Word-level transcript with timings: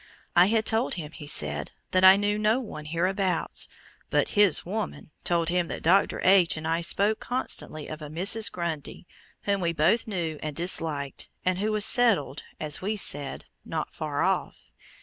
I 0.35 0.47
had 0.47 0.65
told 0.65 0.95
him, 0.95 1.11
he 1.11 1.27
said, 1.27 1.69
that 1.91 2.03
I 2.03 2.15
knew 2.15 2.39
no 2.39 2.59
one 2.59 2.85
hereabouts, 2.85 3.69
but 4.09 4.29
"his 4.29 4.65
woman" 4.65 5.11
told 5.23 5.49
him 5.49 5.67
that 5.67 5.83
Dr. 5.83 6.19
H. 6.23 6.57
and 6.57 6.67
I 6.67 6.81
spoke 6.81 7.19
constantly 7.19 7.87
of 7.87 8.01
a 8.01 8.07
Mrs. 8.09 8.51
Grundy, 8.51 9.05
whom 9.43 9.61
we 9.61 9.73
both 9.73 10.07
knew 10.07 10.39
and 10.41 10.55
disliked, 10.55 11.29
and 11.45 11.59
who 11.59 11.71
was 11.71 11.85
settled, 11.85 12.41
as 12.59 12.81
we 12.81 12.95
said, 12.95 13.45
not 13.63 13.93
far 13.93 14.23
off! 14.23 14.71